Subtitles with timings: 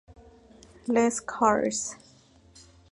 [0.87, 1.93] Les Cars